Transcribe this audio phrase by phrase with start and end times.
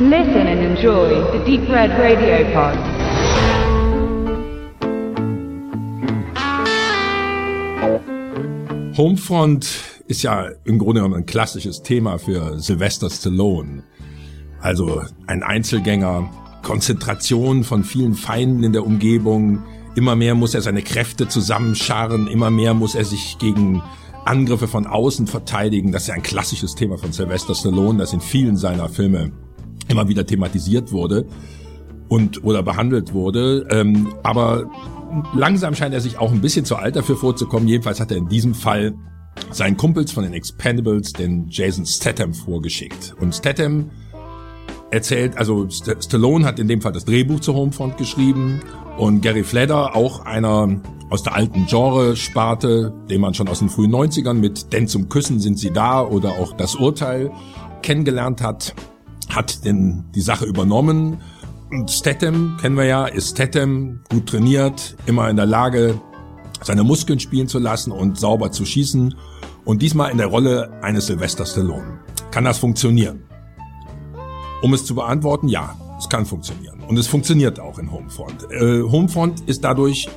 [0.00, 2.78] Listen and enjoy the Deep Red Radio Pod.
[8.96, 9.68] Homefront
[10.06, 13.82] ist ja im Grunde genommen ein klassisches Thema für Sylvester Stallone.
[14.60, 16.30] Also ein Einzelgänger,
[16.62, 19.64] Konzentration von vielen Feinden in der Umgebung,
[19.96, 23.82] immer mehr muss er seine Kräfte zusammenscharren, immer mehr muss er sich gegen
[24.24, 25.90] Angriffe von außen verteidigen.
[25.90, 29.32] Das ist ja ein klassisches Thema von Sylvester Stallone, das in vielen seiner Filme
[29.88, 31.26] immer wieder thematisiert wurde
[32.08, 33.66] und oder behandelt wurde.
[33.70, 34.70] Ähm, aber
[35.34, 37.68] langsam scheint er sich auch ein bisschen zu alt dafür vorzukommen.
[37.68, 38.94] Jedenfalls hat er in diesem Fall
[39.50, 43.14] seinen Kumpels von den Expendables, den Jason Statham, vorgeschickt.
[43.20, 43.90] Und Statham
[44.90, 48.60] erzählt, also St Stallone hat in dem Fall das Drehbuch zur Homefront geschrieben
[48.96, 50.80] und Gary Fleder, auch einer
[51.10, 55.40] aus der alten Genre-Sparte, den man schon aus den frühen 90ern mit Denn zum Küssen
[55.40, 57.30] sind sie da oder auch Das Urteil
[57.82, 58.74] kennengelernt hat,
[59.30, 61.18] hat denn die Sache übernommen
[61.70, 66.00] und Statham, kennen wir ja, ist Statham, gut trainiert, immer in der Lage,
[66.62, 69.14] seine Muskeln spielen zu lassen und sauber zu schießen.
[69.64, 72.00] Und diesmal in der Rolle eines Sylvester Stallone.
[72.30, 73.22] Kann das funktionieren?
[74.62, 76.80] Um es zu beantworten, ja, es kann funktionieren.
[76.88, 78.50] Und es funktioniert auch in Homefront.
[78.50, 80.08] Äh, Homefront ist dadurch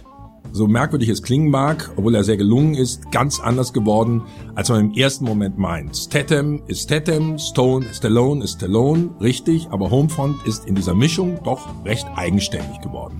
[0.51, 4.23] so merkwürdig es klingen mag, obwohl er sehr gelungen ist, ganz anders geworden,
[4.55, 5.95] als man im ersten Moment meint.
[5.95, 11.67] Statham ist Statham, Stone, Stallone ist Stallone, richtig, aber Homefront ist in dieser Mischung doch
[11.85, 13.19] recht eigenständig geworden.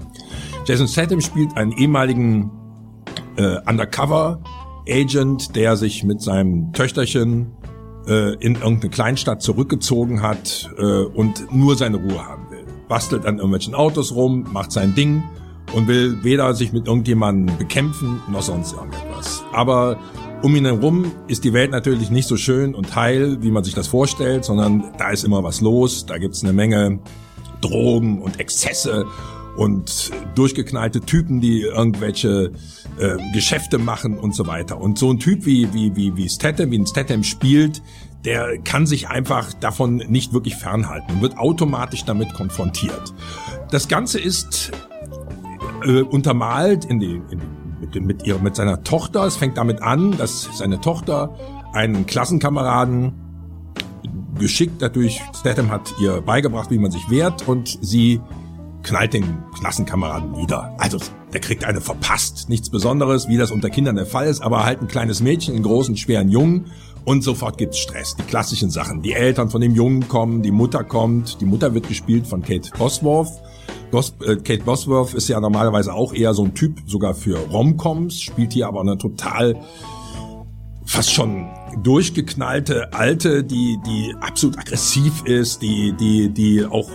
[0.66, 2.52] Jason Statham spielt einen ehemaligen
[3.38, 7.54] äh, Undercover-Agent, der sich mit seinem Töchterchen
[8.08, 12.66] äh, in irgendeine Kleinstadt zurückgezogen hat äh, und nur seine Ruhe haben will.
[12.88, 15.24] Bastelt an irgendwelchen Autos rum, macht sein Ding
[15.74, 19.44] und will weder sich mit irgendjemandem bekämpfen noch sonst irgendetwas.
[19.54, 19.98] Aber
[20.42, 23.74] um ihn herum ist die Welt natürlich nicht so schön und heil, wie man sich
[23.74, 27.00] das vorstellt, sondern da ist immer was los, da gibt's eine Menge
[27.62, 29.06] Drogen und Exzesse
[29.56, 32.52] und durchgeknallte Typen, die irgendwelche
[32.98, 34.80] äh, Geschäfte machen und so weiter.
[34.80, 37.81] Und so ein Typ wie wie wie wie Statham, wie ein Statham spielt,
[38.26, 43.14] der kann sich einfach davon nicht wirklich fernhalten und wird automatisch damit konfrontiert.
[43.72, 44.72] Das Ganze ist
[45.84, 47.46] äh, untermalt in die, in die,
[47.81, 49.25] mit, mit, ihrer, mit seiner Tochter.
[49.25, 51.36] Es fängt damit an, dass seine Tochter
[51.74, 53.14] einen Klassenkameraden
[54.40, 58.22] geschickt dadurch, Statham hat ihr beigebracht, wie man sich wehrt und sie
[58.84, 60.75] knallt den Klassenkameraden nieder.
[60.80, 60.97] Also
[61.34, 64.81] der kriegt eine verpasst, nichts Besonderes, wie das unter Kindern der Fall ist, aber halt
[64.81, 66.72] ein kleines Mädchen, einen großen, schweren Jungen
[67.06, 68.16] und sofort gibt's Stress.
[68.16, 69.02] Die klassischen Sachen.
[69.02, 72.69] Die Eltern von dem Jungen kommen, die Mutter kommt, die Mutter wird gespielt von Kate
[72.78, 73.42] Bosworth
[73.91, 78.22] Bos äh, Kate Bosworth ist ja normalerweise auch eher so ein Typ, sogar für Romcoms,
[78.22, 79.56] spielt hier aber eine total
[80.85, 81.47] fast schon
[81.84, 86.90] durchgeknallte Alte, die die absolut aggressiv ist, die die die auch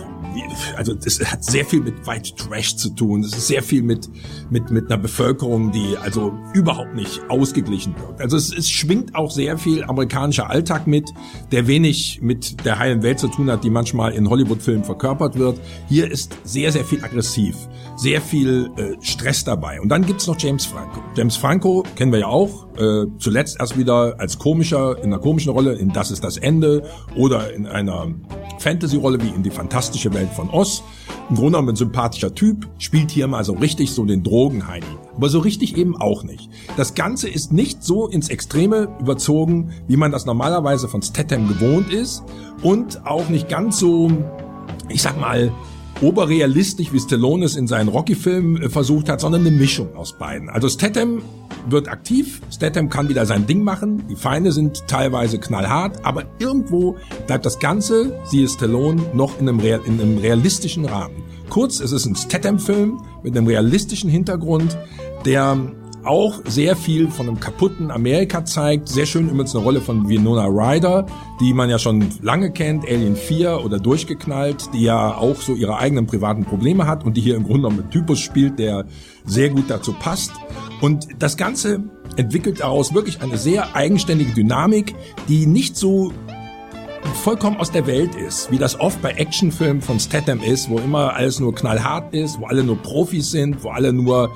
[0.75, 3.21] also das hat sehr viel mit White Trash zu tun.
[3.21, 4.09] Das ist sehr viel mit
[4.49, 8.21] mit mit einer Bevölkerung, die also überhaupt nicht ausgeglichen wird.
[8.21, 11.09] Also es, es schwingt auch sehr viel amerikanischer Alltag mit,
[11.51, 15.59] der wenig mit der heilen Welt zu tun hat, die manchmal in Hollywood-Filmen verkörpert wird.
[15.87, 17.55] Hier ist sehr sehr viel aggressiv,
[17.95, 19.81] sehr viel äh, Stress dabei.
[19.81, 21.01] Und dann gibt's noch James Franco.
[21.15, 22.67] James Franco kennen wir ja auch.
[22.77, 26.83] Äh, zuletzt erst wieder als komischer in einer komischen Rolle in Das ist das Ende
[27.15, 28.07] oder in einer
[28.67, 30.83] Fantasy-Rolle wie in die fantastische Welt von Oz.
[31.29, 34.85] Im Grunde genommen ein sympathischer Typ, spielt hier mal so richtig so den Drogenheini.
[35.15, 36.49] Aber so richtig eben auch nicht.
[36.75, 41.93] Das Ganze ist nicht so ins Extreme überzogen, wie man das normalerweise von Statham gewohnt
[41.93, 42.23] ist
[42.61, 44.11] und auch nicht ganz so,
[44.89, 45.53] ich sag mal,
[46.01, 50.49] oberrealistisch, wie Stallone es in seinen Rocky-Filmen äh, versucht hat, sondern eine Mischung aus beiden.
[50.49, 51.21] Also Statham
[51.71, 56.95] wird aktiv, Statham kann wieder sein Ding machen, die Feinde sind teilweise knallhart, aber irgendwo
[57.25, 61.23] bleibt das Ganze, siehe Stallone, noch in einem, Real, in einem realistischen Rahmen.
[61.49, 64.77] Kurz, es ist ein Statham-Film mit einem realistischen Hintergrund,
[65.25, 65.57] der
[66.07, 68.87] auch sehr viel von einem kaputten Amerika zeigt.
[68.89, 71.05] Sehr schön übrigens eine Rolle von Winona Ryder,
[71.39, 75.77] die man ja schon lange kennt, Alien 4 oder Durchgeknallt, die ja auch so ihre
[75.77, 78.85] eigenen privaten Probleme hat und die hier im Grunde genommen mit Typus spielt, der
[79.25, 80.31] sehr gut dazu passt.
[80.81, 81.83] Und das Ganze
[82.15, 84.95] entwickelt daraus wirklich eine sehr eigenständige Dynamik,
[85.27, 86.11] die nicht so
[87.23, 91.13] vollkommen aus der Welt ist, wie das oft bei Actionfilmen von Statham ist, wo immer
[91.13, 94.31] alles nur knallhart ist, wo alle nur Profis sind, wo alle nur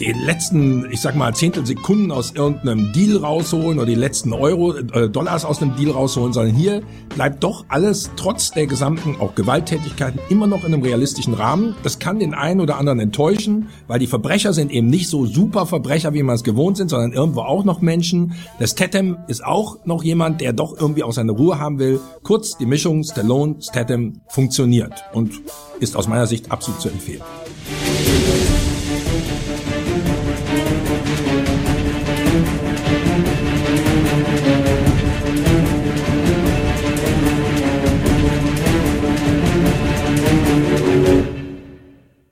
[0.00, 5.08] die letzten, ich sag mal, Zehntelsekunden aus irgendeinem Deal rausholen oder die letzten Euro, äh,
[5.08, 6.82] Dollars aus einem Deal rausholen, sondern hier
[7.14, 11.74] bleibt doch alles trotz der gesamten auch Gewalttätigkeiten immer noch in einem realistischen Rahmen.
[11.82, 15.66] Das kann den einen oder anderen enttäuschen, weil die Verbrecher sind eben nicht so super
[15.66, 18.34] Verbrecher, wie man es gewohnt sind, sondern irgendwo auch noch Menschen.
[18.58, 22.00] Das Tetem ist auch noch jemand, der doch irgendwie auch seine Ruhe haben will.
[22.22, 25.32] Kurz, die Mischung Stallone, Statham funktioniert und
[25.80, 27.22] ist aus meiner Sicht absolut zu empfehlen.